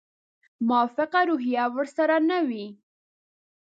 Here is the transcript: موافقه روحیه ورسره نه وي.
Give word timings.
موافقه 0.67 1.19
روحیه 1.29 1.65
ورسره 1.75 2.17
نه 2.29 2.39
وي. 2.47 2.65